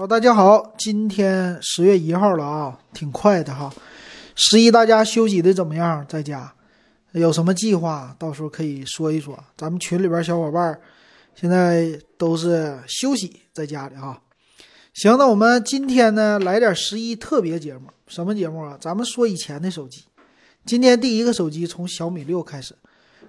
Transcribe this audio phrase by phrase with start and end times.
[0.00, 3.70] 好，大家好，今天十月一号了啊，挺快的哈。
[4.34, 6.02] 十一大家休息的怎么样？
[6.08, 6.50] 在家
[7.12, 8.16] 有什么计划？
[8.18, 9.38] 到时候可以说一说。
[9.58, 10.80] 咱们群里边小伙伴
[11.34, 14.18] 现在都是休息在家里哈。
[14.94, 18.78] 行，那我们今天呢来点十一特别节目，什么节目啊？
[18.80, 20.04] 咱们说以前的手机。
[20.64, 22.74] 今天第一个手机从小米六开始。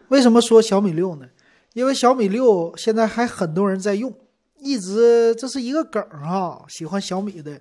[0.08, 1.26] 为什么说小米六呢？
[1.74, 4.14] 因为小米六现在还很多人在用。
[4.62, 7.60] 一直这是一个梗哈，喜欢小米的，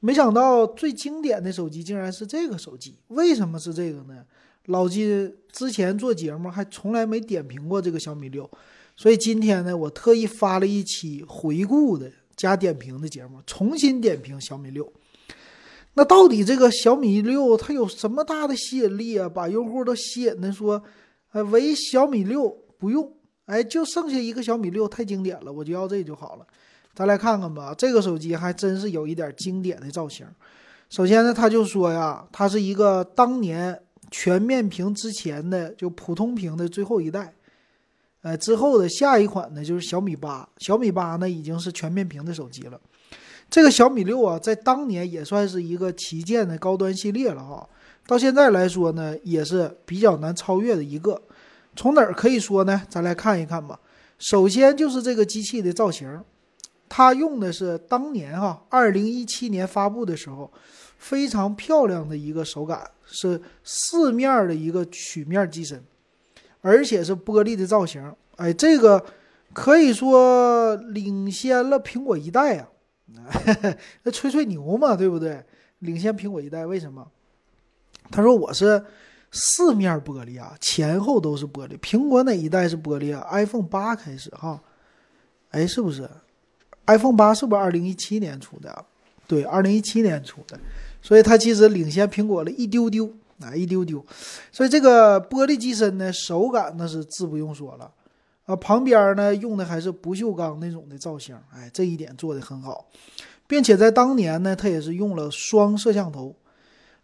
[0.00, 2.94] 没想到最经典的手机竟然是这个手机。
[3.08, 4.22] 为什么是这个呢？
[4.66, 8.48] 老金之前做节目还从来没点评过这个小米六，
[8.94, 14.92] 所以今天呢，我特意发了一期回顾的加点评的节目，重新点评小米六。
[15.94, 19.28] 那到底这个小米六它有什么大的吸引力啊？
[19.28, 20.82] 把用户都吸引的说，
[21.32, 22.48] 呃，唯小米六
[22.78, 23.10] 不用。
[23.46, 26.46] 哎，就剩下一个小米六，太经典了，我就要这就好了。
[26.94, 30.26] 咱来看看吧，这个手机还真是有一点经典的造型。
[30.88, 33.78] 首先呢，他就说呀，它是一个当年
[34.10, 37.34] 全面屏之前的就普通屏的最后一代。
[38.22, 42.80] 呃，之后的下一款呢就是小米八，小米八呢已经是全面屏的手机了。
[43.50, 47.68] 这个小米六啊，在当年也算是一个旗舰的高端系列了哈。
[48.06, 51.20] 到现在来说呢，也是比较难超越的一个。
[51.76, 52.82] 从哪儿可以说呢？
[52.88, 53.78] 咱来看一看吧。
[54.18, 56.22] 首先就是这个机器的造型，
[56.88, 60.50] 它用的是当年哈，二零一七年发布的时候
[60.98, 65.82] 非常漂亮的一个手感，是四面的一个曲面机身，
[66.60, 68.14] 而且是玻璃的造型。
[68.36, 69.04] 哎，这个
[69.52, 72.68] 可以说领先了苹果一代呀，
[74.04, 75.44] 那吹吹牛嘛，对不对？
[75.80, 77.06] 领先苹果一代，为什么？
[78.10, 78.82] 他说我是。
[79.36, 81.76] 四面玻璃啊，前后都是玻璃。
[81.78, 84.62] 苹果哪一代是玻璃啊？iPhone 八开始哈，
[85.50, 86.08] 哎，是不是
[86.86, 88.84] ？iPhone 八是不是二零一七年出的？
[89.26, 90.56] 对，二零一七年出的，
[91.02, 94.06] 所以它其实领先苹果了一丢丢啊，一丢丢。
[94.52, 97.90] 所以这个玻璃机身呢，手感那是自不用说了
[98.46, 98.54] 啊。
[98.54, 102.86] 旁边呢用的还是不锈钢那种的造型，哎，这一点做的很好，
[103.48, 106.36] 并且在当年呢，它也是用了双摄像头，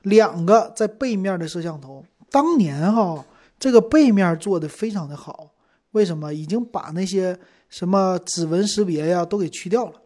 [0.03, 2.05] 两个在背面的摄像头。
[2.31, 3.25] 当年哈，
[3.59, 5.51] 这个背面做的非常的好，
[5.91, 6.33] 为什么？
[6.33, 7.37] 已经把那些
[7.69, 10.01] 什么指纹识别呀都给去掉了，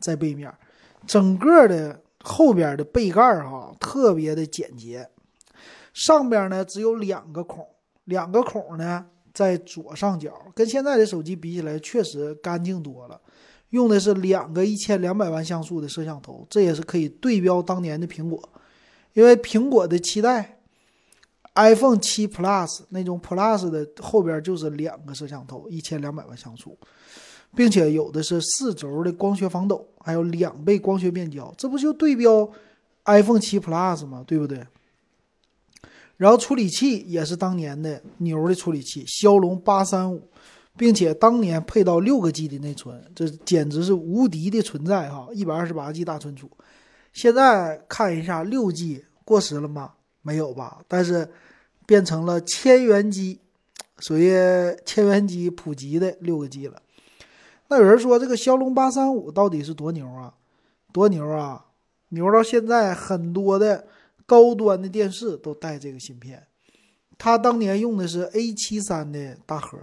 [0.00, 0.52] 在背面，
[1.06, 5.08] 整个的后边的背盖哈特别的简洁，
[5.94, 7.64] 上边呢只有两个孔，
[8.06, 13.20] 两个孔呢在左上角，跟现在的手机比起来确实干净多了，
[13.70, 18.48] 用的是两个一千两百万像素的摄像头，这也是可以对标当年的苹果，
[19.12, 20.56] 因为苹果的期待。
[21.58, 26.78] iPhone 七 Plus 那种 Plus 的后边就是两个摄像头，一千两百万像素，
[27.56, 32.48] 并且有的是四轴的光学防抖，还有两倍光学变焦，这不就对标
[33.06, 34.22] iPhone 七 Plus 吗？
[34.24, 34.64] 对不对？
[36.16, 40.28] 然后处理器也是当年的牛的处理器，骁龙八三五，
[40.76, 45.28] 并且当年配到六个 G 的内存，这简直是无敌的存在哈！
[45.32, 46.48] 一百二十八 G 大存储，
[47.12, 49.94] 现在看一下六 G 过时了吗？
[50.28, 50.78] 没有吧？
[50.86, 51.26] 但是。
[51.88, 53.40] 变成了千元机，
[53.98, 54.30] 属于
[54.84, 56.82] 千元机普及的六个 G 了。
[57.68, 60.34] 那有人说这个骁龙八三五到底是多牛啊？
[60.92, 61.64] 多牛啊！
[62.10, 63.86] 牛到现在很多的
[64.26, 66.46] 高端的电视都带这个芯片。
[67.16, 69.78] 它当年用的是 A 七三的大核，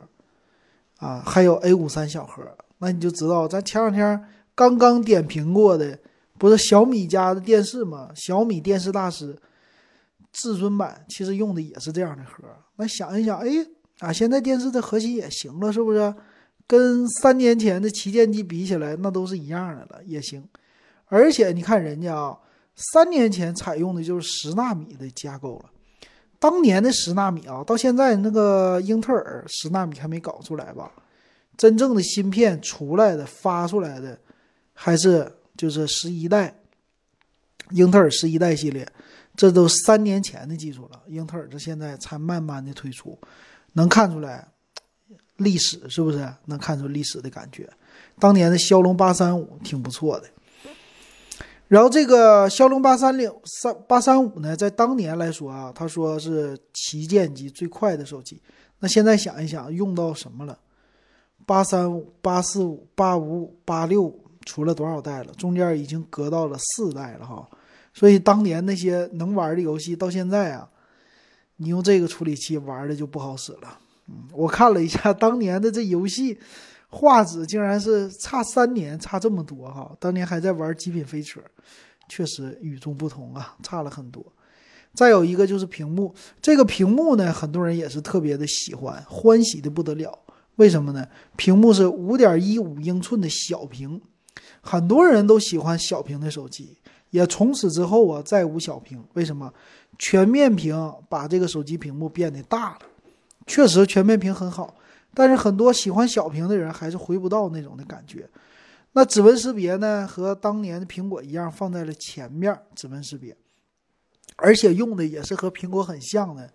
[0.98, 2.44] 啊，还有 A 五三小核。
[2.78, 4.24] 那你就知道，咱前两天
[4.54, 5.98] 刚刚点评过的，
[6.38, 8.12] 不是小米家的电视吗？
[8.14, 9.36] 小米电视大师。
[10.36, 12.44] 至尊版其实用的也是这样的核，
[12.76, 13.48] 那想一想，哎，
[14.00, 16.14] 啊，现在电视的核心也行了，是不是？
[16.68, 20.44] 跟三年前的旗舰机比起来，那都是一样的了，也行。
[21.06, 22.38] 而且你看人家啊，
[22.76, 25.70] 三年前采用的就是十纳米的架构了，
[26.38, 30.92] 当年的十纳米啊，到现在那个英特尔十纳米还没搞出来吧？
[31.56, 34.20] 真正的芯片出来的、发出来的，
[34.74, 36.54] 还是就是十一代，
[37.70, 38.86] 英特尔十一代系列。
[39.36, 43.18] 这都三年前的技术了，英特尔这现在才慢慢的推出，
[43.74, 44.48] 能看出来
[45.38, 46.34] 历史是不是？
[46.46, 47.70] 能看出历史的感觉。
[48.18, 50.30] 当年的骁龙八三五挺不错的，
[51.68, 58.42] 然后这个骁龙八三零三八三五呢，在当年来说啊，他说是旗舰机最快的手机。
[58.80, 60.58] 那现在想一想，用到什么了？
[61.46, 64.14] 八三五、八四五、八五五、八六，
[64.46, 65.34] 出了多少代了？
[65.34, 67.48] 中间已经隔到了四代了哈。
[67.96, 70.70] 所以当年那些能玩的游戏，到现在啊，
[71.56, 73.80] 你用这个处理器玩的就不好使了。
[74.08, 76.38] 嗯，我看了一下当年的这游戏，
[76.90, 79.96] 画质竟然是差三年，差这么多哈！
[79.98, 81.40] 当年还在玩《极品飞车》，
[82.10, 84.24] 确实与众不同啊，差了很多。
[84.94, 90.20] 再有一个就是屏幕，这个屏幕呢，很多人也是特别的喜欢，欢喜的不得了。
[90.58, 91.08] 为什么呢？
[91.36, 94.02] 屏幕是五点一五英寸的小屏，
[94.62, 96.78] 很多人都喜欢小屏的手机，
[97.16, 99.02] 也从此之后啊再无小屏。
[99.14, 99.52] 为什么？
[99.98, 102.80] 全面屏把这个手机屏幕变得大了，
[103.48, 104.76] 确实全面屏很好。
[105.14, 108.30] 但是很多喜欢小屏的人还是回不到那种的感觉。
[108.92, 113.34] 那指纹识别呢，和当年的苹果一样放在了前面，指纹识别，
[114.36, 116.50] 而且用的也是和苹果很像的，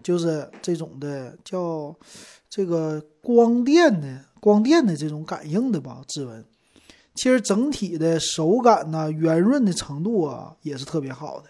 [0.00, 1.92] 就是这种的叫
[2.48, 6.44] 这个光电的光电的这种感应的吧，指纹。
[7.14, 11.44] 其实整体的手感呢，圆润的程度啊，也是特别好的。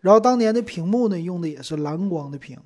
[0.00, 2.58] 然后当年的屏幕呢，用的也是蓝光的屏。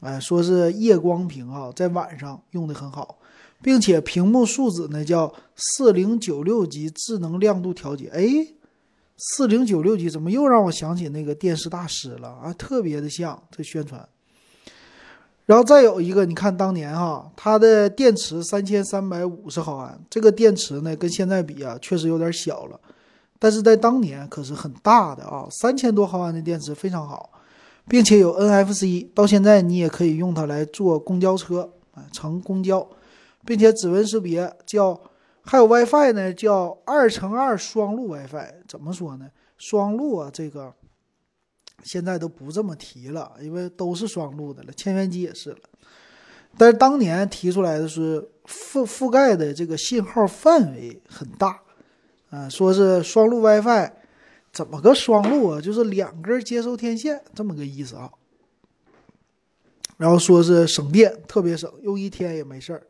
[0.00, 3.18] 哎，说是夜光屏啊，在晚上用的很好，
[3.62, 8.08] 并且屏幕素质呢叫四零九六级智能亮度调节。
[8.08, 8.24] 哎，
[9.16, 12.52] 四零九六级怎么又让我想起那个电视大师了啊？
[12.52, 14.06] 特别的像这宣传。
[15.46, 22.78] 然后再有一个，你看当年哈，它的电池三千三百五十毫安，这个电池呢跟现在比啊，确实有点小了，
[23.38, 27.30] 但是在当年可是很大的啊，三千多毫安的电池非常好。
[27.88, 32.84] 并且有 NFC，到现在你也可以用它来坐公交车啊，乘公交，
[33.44, 35.00] 并且指纹识别叫，
[35.42, 38.54] 还有 WiFi 呢，叫二乘二双路 WiFi。
[38.66, 39.26] 怎么说呢？
[39.56, 40.74] 双路啊，这个
[41.84, 45.58] 现在都不这么提了，因为都是双路的了，千元机也是了。
[46.58, 51.60] 但是当年提出来的是覆覆盖的这个信号范围很大，
[52.30, 53.92] 啊，说是双路 WiFi。
[54.52, 55.60] 怎么个双路啊？
[55.60, 58.10] 就是两根接收天线这么个意思啊。
[59.98, 62.82] 然后说是省电，特别省，用一天也没事儿。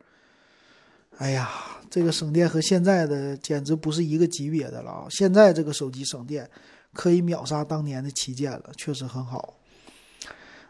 [1.19, 1.51] 哎呀，
[1.91, 5.07] 这个省电和现在的简直不是一个级别的了啊！
[5.11, 6.49] 现在这个手机省电
[6.97, 9.55] 可以秒杀当年的旗舰了，确实很好。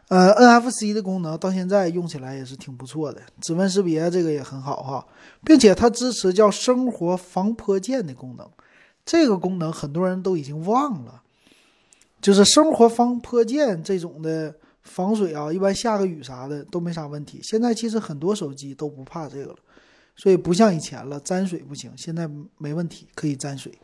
[0.09, 5.07] 呃，NFC 的功能到现在用起来也是挺不错的，指纹识别这个也很好哈，
[5.45, 8.49] 并且它支持叫生活防泼溅的功能。
[9.05, 11.23] 这个功能很多人都已经忘了，
[12.21, 17.41] 就是生活防泼溅这种的防水啊，一般下个雨啥的都没啥问题。
[17.43, 19.57] 现在其实很多手机都不怕这个了，
[20.15, 23.77] 所以不像以前了，沾水不行，现在没问题，可以沾水。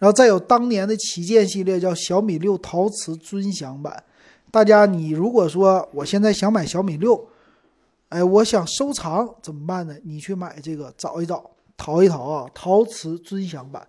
[0.00, 4.02] 然后再有当年的旗舰系列叫小米六陶瓷尊享版，
[4.50, 7.28] 大家你如果说我现在想买小米六，
[8.08, 9.94] 哎，我想收藏怎么办呢？
[10.02, 13.86] 你去买这个，找一找，淘一淘啊，陶瓷尊享版。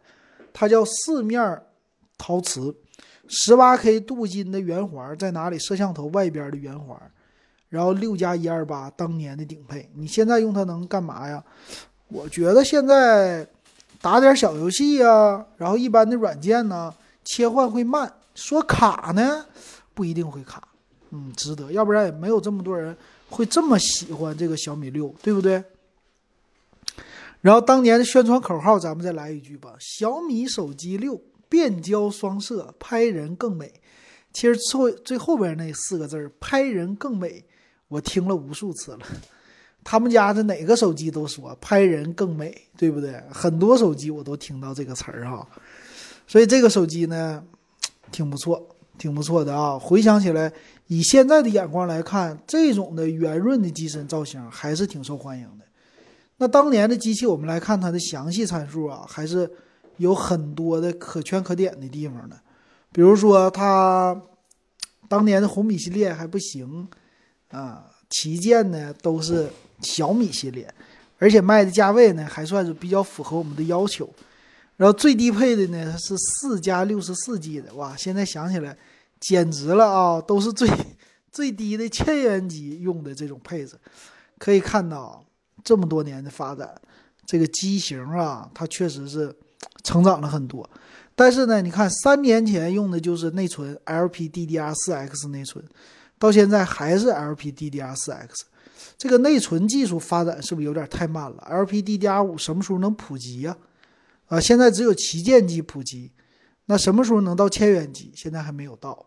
[0.52, 1.62] 它叫四面
[2.18, 2.76] 陶瓷，
[3.28, 5.58] 十八 K 镀金的圆环在哪里？
[5.58, 7.00] 摄像头外边的圆环，
[7.70, 9.90] 然后六加一二八当年的顶配。
[9.96, 11.42] 你现在用它能干嘛呀？
[12.10, 13.48] 我觉得现在
[14.02, 16.94] 打点小游戏呀，然后一般的软件呢
[17.24, 19.46] 切换会慢，说卡呢
[19.94, 20.68] 不一定会卡，
[21.12, 22.98] 嗯，值得，要不然也没有这么多人
[23.30, 25.64] 会这么喜欢这个小米六，对不对？
[27.42, 33.72] 然后当年的宣传口号，咱们再来一句吧：小米手机六变焦双摄，拍人更美。
[34.34, 37.44] 其实最最后边那四个字“拍人更美”，
[37.90, 39.00] 我听了无数次了。
[39.84, 43.22] 他们家的哪个手机都说“拍人更美”，对不对？
[43.32, 45.48] 很多手机我都听到这个词儿哈。
[46.28, 47.44] 所以这个手机呢，
[48.12, 48.66] 挺不错，
[48.98, 49.78] 挺不错的啊。
[49.78, 50.52] 回想起来，
[50.88, 55.66] 以现在的眼光来看，这种的圆润的机身造型还是挺受欢迎的。
[56.38, 59.50] 那当年的机器，我们来看它的详细参数啊，还是
[59.98, 62.40] 有很多的可圈可点的地方的。
[62.92, 64.22] 比如说，它
[65.08, 66.88] 当年的红米系列还不行
[67.50, 69.50] 啊，旗舰呢都是
[69.82, 70.74] 小米系列，
[71.18, 74.10] 而且卖的价位呢还算是比较符合我们的要求。
[74.78, 78.78] 然后最低配的呢是四加六十四 G 的，哇，现在想起来
[79.20, 80.70] 简直了啊，都是最
[81.32, 83.76] 最低的千元机用的这种配置，
[84.38, 85.26] 可以看到。
[85.64, 86.74] 这么多年的发展，
[87.24, 89.32] 这个机型啊，它确实是
[89.84, 90.68] 成长了很多。
[91.14, 95.64] 但是呢，你看三年前用的就是内存 LPDDR4X 内存，
[96.18, 98.28] 到现在还是 LPDDR4X，
[98.98, 103.58] 这个内存技术发展是不是有点太慢了？LPDDR5 什么时候能普及呀？
[104.28, 106.12] 啊，现在只有旗舰机普及，
[106.66, 108.12] 那什么时候能到千元机？
[108.16, 109.06] 现在还没有到，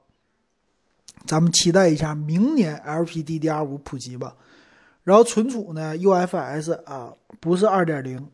[1.26, 4.36] 咱们期待一下明年 LPDDR5 普及吧。
[5.02, 8.26] 然后存储呢，UFS 啊，不是二点零，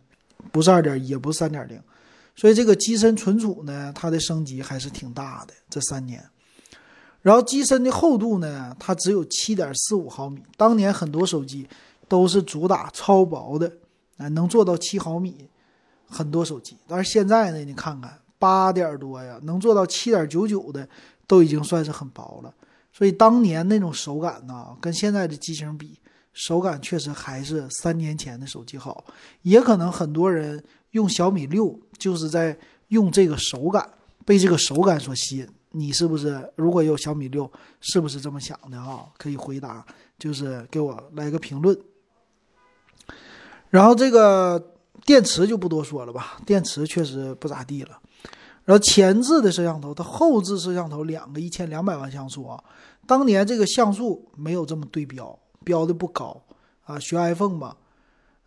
[0.53, 1.81] 不是二点，也不是三点零，
[2.37, 5.55] 所以这个机身存储呢，它的升级还是挺大的。
[5.69, 6.25] 这三年，
[7.23, 10.43] 然后机身的厚度呢，它只有七点四五毫米。
[10.57, 11.67] 当年很多手机
[12.09, 13.71] 都是主打超薄的
[14.17, 15.49] 啊，能做到七毫米，
[16.09, 16.77] 很多手机。
[16.89, 20.89] 但是现在呢，你看看八点多呀，能做到七点九九的，
[21.27, 22.55] 都已经算是很薄了。
[22.93, 25.99] 所以当年那种手感呢，跟现在的机型比，
[26.33, 29.05] 手感确实还是三年前的手机好。
[29.43, 30.63] 也可能很多人
[30.93, 32.57] 用小米六，就是在
[32.89, 33.89] 用这个手感，
[34.25, 35.47] 被这个手感所吸引。
[35.73, 37.51] 你是不是如果有小米六，
[37.81, 39.07] 是不是这么想的啊？
[39.17, 39.85] 可以回答，
[40.19, 41.79] 就是给我来个评论。
[43.69, 44.75] 然后这个
[45.07, 48.01] 电池就不多说了吧，电池确实不咋地了。
[48.65, 52.63] 然后前置的摄像头，它后置摄像头两个一千两百万像素啊。
[53.07, 56.43] 当年这个像素没有这么对标，标的不高
[56.85, 57.77] 啊，学 iPhone 吧，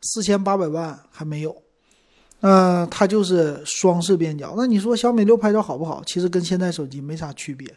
[0.01, 1.55] 四千八百万还没有。
[2.43, 4.53] 呃，它就是双视变焦。
[4.57, 6.03] 那你说小米六拍照好不好？
[6.05, 7.73] 其实跟现在手机没啥区别。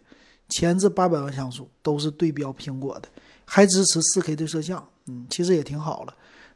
[0.49, 3.09] 前置八百万像素都是对标苹果的，
[3.45, 6.15] 还支持四 K 的摄像，嗯，其实也挺好了。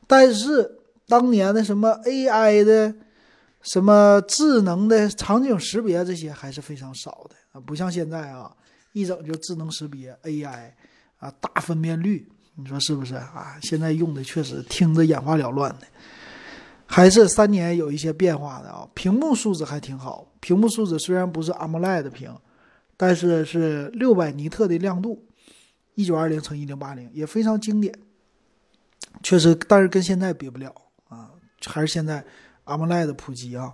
[0.08, 2.92] 但是当年的什么 AI 的、
[3.62, 8.52] 什么智能的场景识别这些还是非常少的啊，不像现在啊，
[8.92, 10.72] 一整就智能识别 AI
[11.18, 13.56] 啊，大分辨率，你说是不是啊？
[13.62, 15.86] 现在用的确实听着眼花缭乱的。
[16.92, 20.26] 还是三年有一些变化的啊，屏幕素质还挺好。
[20.40, 22.34] 屏幕素质虽然不是 AMOLED 的屏，
[22.96, 25.24] 但是是六百尼特的亮度，
[25.94, 27.96] 一九二零乘一零八零也非常经典。
[29.22, 30.74] 确实，但是跟现在比不了
[31.08, 31.30] 啊，
[31.64, 32.24] 还是现在
[32.64, 33.72] AMOLED 普及啊。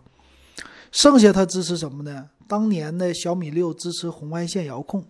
[0.92, 2.28] 剩下它支持什么呢？
[2.46, 5.02] 当年的小米六支持红外线遥控，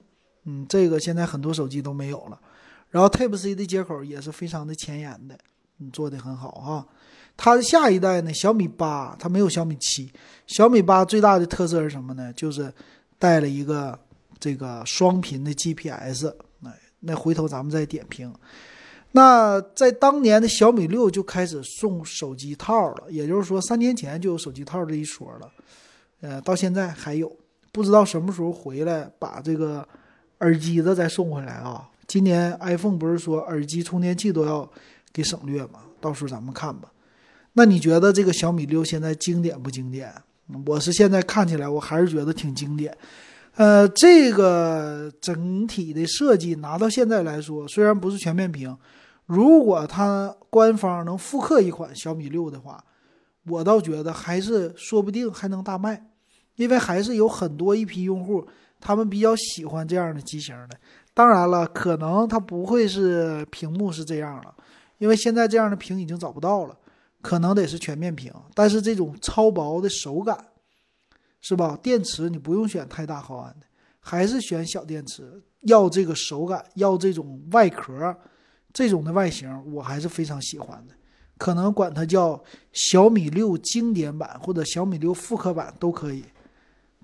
[0.45, 2.41] 嗯，这个现在很多手机都没有了。
[2.89, 5.37] 然后 Type C 的接口也是非常的前沿的，
[5.81, 6.87] 嗯，做的很好哈。
[7.37, 8.33] 它的下一代呢？
[8.33, 10.11] 小米八，它没有小米七。
[10.47, 12.33] 小米八最大的特色是什么呢？
[12.33, 12.73] 就是
[13.19, 13.99] 带了一个
[14.39, 16.35] 这个双频的 GPS。
[16.61, 18.33] 那那回头咱们再点评。
[19.13, 25.51] 那在当年的小米六就开始送手机套了，也就是说三年前就有手机套这一说了。
[26.21, 27.31] 呃，到现在还有，
[27.73, 29.87] 不知道什么时候回来把这个
[30.39, 31.89] 耳机子再送回来啊？
[32.07, 34.69] 今年 iPhone 不是说耳机充电器都要
[35.13, 35.81] 给省略吗？
[36.01, 36.91] 到时候咱们看吧。
[37.59, 40.13] 那你觉得这个小米六现在经典不经典？
[40.67, 42.95] 我是现在看起来我还是觉得挺经典。
[43.55, 48.77] 呃，这个整体的设计拿到现在来说，虽然不是全面屏，
[49.25, 52.85] 如果它官方能复刻一款小米六的话，
[53.49, 56.11] 我倒觉得还是说不定还能大卖，
[56.57, 58.47] 因为还是有很多一批用户
[58.79, 60.77] 他们比较喜欢这样的机型的。
[61.15, 64.55] 当然了，可能它不会是屏幕是这样了，
[64.99, 66.77] 因为现在这样的屏已经找不到了。
[67.27, 70.47] 可能得是全面屏，但是这种超薄的手感，
[71.41, 71.77] 是吧？
[71.83, 73.67] 电池你不用选太大毫安的，
[73.99, 75.43] 还是选小电池。
[75.63, 78.17] 要这个手感，要这种外壳，
[78.73, 80.95] 这种的外形，我还是非常喜欢的。
[81.37, 82.41] 可能管它叫
[82.73, 86.23] 小米六经典版或者小米六复刻版都可以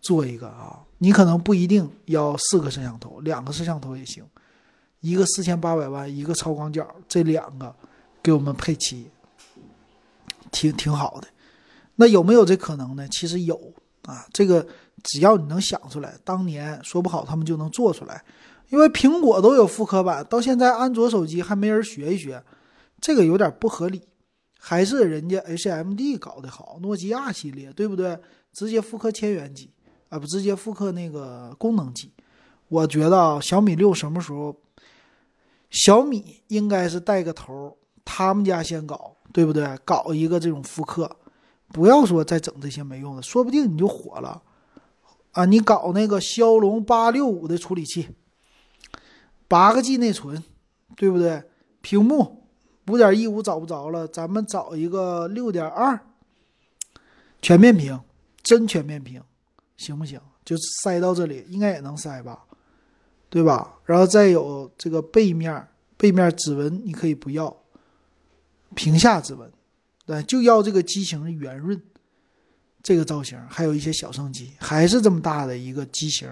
[0.02, 0.84] 做一个啊。
[0.98, 4.24] 你可能不一定要四个摄像头，两个摄像头也行。
[5.00, 7.74] 一个四千八百万，一个超广角，这两个
[8.22, 9.10] 给我们配齐。
[10.52, 11.26] 挺挺好的，
[11.96, 13.08] 那有没有这可能呢？
[13.08, 14.64] 其实有啊，这个
[15.02, 18.22] 只要你能想出来，当年说不好他们就能做出来，
[18.68, 22.40] 因为苹果都有复刻版，到现在安卓手机还没人学一学，
[23.00, 24.02] 这个有点不合理。
[24.64, 28.16] 还是人家 HMD 搞得好，诺基亚系列对不对？
[28.52, 29.68] 直接复刻千元机
[30.08, 32.12] 啊，不直接复刻那个功能机。
[32.68, 34.54] 我觉得啊，小米六什么时候，
[35.68, 39.16] 小米应该是带个头，他们家先搞。
[39.32, 39.78] 对不对？
[39.84, 41.16] 搞一个这种复刻，
[41.68, 44.42] 不要说再整这些没用的，说不定你就火了
[45.32, 45.46] 啊！
[45.46, 48.10] 你搞那个骁龙八六五的处理器，
[49.48, 50.44] 八个 G 内存，
[50.96, 51.42] 对不对？
[51.80, 52.44] 屏幕
[52.88, 55.98] 五点一五找不着了，咱们找一个六点二，
[57.40, 57.98] 全面屏，
[58.42, 59.22] 真全面屏，
[59.78, 60.20] 行不行？
[60.44, 62.44] 就塞到这里，应该也能塞吧，
[63.30, 63.78] 对吧？
[63.86, 67.61] 然后再有这个背面，背面指纹你可以不要。
[68.74, 69.50] 屏下指纹，
[70.04, 71.80] 对，就要这个机型的圆润，
[72.82, 76.28] 这个造型，还有一些小升级，还是这么大的一个机型，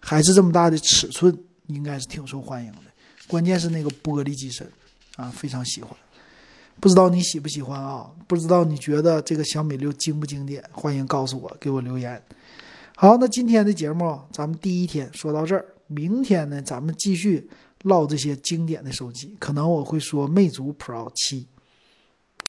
[0.00, 2.78] 还是这么大的尺寸，应该是挺受欢迎的。
[3.26, 4.70] 关键是那个玻璃机身
[5.16, 5.90] 啊，非常喜欢。
[6.80, 8.10] 不知道你喜不喜欢啊？
[8.26, 10.62] 不知道你觉得这个小米六经不经典？
[10.72, 12.20] 欢迎告诉我，给我留言。
[12.96, 17.48] 好，那今天的节目咱们第一天说到这儿，明天呢，咱们继续
[17.82, 21.46] 唠这些经典的手机，可能我会说魅族 Pro 七。